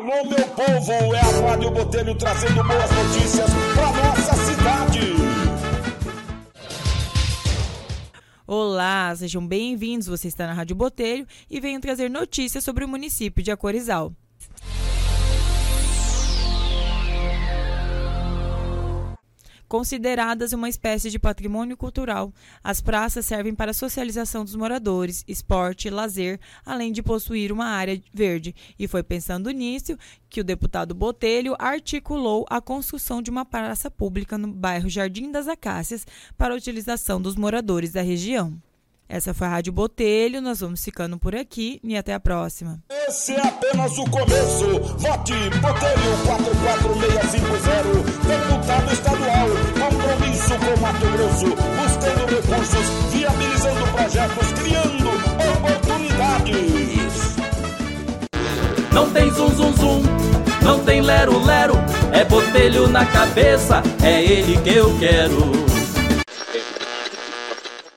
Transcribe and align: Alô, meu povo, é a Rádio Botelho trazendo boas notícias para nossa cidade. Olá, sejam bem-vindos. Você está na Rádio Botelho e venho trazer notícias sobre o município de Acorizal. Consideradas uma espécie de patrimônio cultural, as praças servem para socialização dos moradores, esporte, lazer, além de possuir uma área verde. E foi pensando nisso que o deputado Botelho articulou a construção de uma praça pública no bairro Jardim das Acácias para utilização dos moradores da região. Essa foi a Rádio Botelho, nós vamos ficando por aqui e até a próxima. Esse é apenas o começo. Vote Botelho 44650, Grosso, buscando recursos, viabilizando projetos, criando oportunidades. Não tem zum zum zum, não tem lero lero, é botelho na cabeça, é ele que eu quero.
Alô, 0.00 0.24
meu 0.24 0.48
povo, 0.56 1.14
é 1.14 1.20
a 1.20 1.50
Rádio 1.50 1.70
Botelho 1.72 2.14
trazendo 2.14 2.64
boas 2.64 2.90
notícias 2.90 3.50
para 3.74 3.92
nossa 3.92 4.34
cidade. 4.34 5.00
Olá, 8.46 9.14
sejam 9.14 9.46
bem-vindos. 9.46 10.06
Você 10.06 10.28
está 10.28 10.46
na 10.46 10.54
Rádio 10.54 10.74
Botelho 10.74 11.26
e 11.50 11.60
venho 11.60 11.78
trazer 11.82 12.08
notícias 12.08 12.64
sobre 12.64 12.82
o 12.82 12.88
município 12.88 13.44
de 13.44 13.50
Acorizal. 13.50 14.14
Consideradas 19.70 20.52
uma 20.52 20.68
espécie 20.68 21.10
de 21.10 21.18
patrimônio 21.20 21.76
cultural, 21.76 22.34
as 22.62 22.80
praças 22.80 23.24
servem 23.24 23.54
para 23.54 23.72
socialização 23.72 24.44
dos 24.44 24.56
moradores, 24.56 25.22
esporte, 25.28 25.88
lazer, 25.88 26.40
além 26.66 26.90
de 26.90 27.04
possuir 27.04 27.52
uma 27.52 27.66
área 27.66 28.02
verde. 28.12 28.52
E 28.76 28.88
foi 28.88 29.04
pensando 29.04 29.48
nisso 29.52 29.96
que 30.28 30.40
o 30.40 30.44
deputado 30.44 30.92
Botelho 30.92 31.54
articulou 31.56 32.44
a 32.50 32.60
construção 32.60 33.22
de 33.22 33.30
uma 33.30 33.44
praça 33.44 33.88
pública 33.88 34.36
no 34.36 34.48
bairro 34.48 34.88
Jardim 34.88 35.30
das 35.30 35.46
Acácias 35.46 36.04
para 36.36 36.52
utilização 36.52 37.22
dos 37.22 37.36
moradores 37.36 37.92
da 37.92 38.02
região. 38.02 38.60
Essa 39.08 39.34
foi 39.34 39.48
a 39.48 39.50
Rádio 39.50 39.72
Botelho, 39.72 40.40
nós 40.40 40.60
vamos 40.60 40.84
ficando 40.84 41.18
por 41.18 41.34
aqui 41.34 41.80
e 41.82 41.96
até 41.96 42.14
a 42.14 42.20
próxima. 42.20 42.80
Esse 43.08 43.32
é 43.32 43.40
apenas 43.44 43.98
o 43.98 44.04
começo. 44.04 44.80
Vote 44.98 45.32
Botelho 45.60 46.16
44650, 46.26 48.19
Grosso, 51.40 51.56
buscando 51.56 52.26
recursos, 52.26 52.86
viabilizando 53.10 53.86
projetos, 53.92 54.52
criando 54.52 55.08
oportunidades. 55.56 57.36
Não 58.92 59.10
tem 59.10 59.30
zum 59.32 59.48
zum 59.54 59.72
zum, 59.72 60.02
não 60.62 60.80
tem 60.80 61.00
lero 61.00 61.42
lero, 61.42 61.74
é 62.12 62.24
botelho 62.24 62.88
na 62.88 63.06
cabeça, 63.06 63.82
é 64.02 64.22
ele 64.22 64.58
que 64.58 64.74
eu 64.74 64.94
quero. 64.98 65.69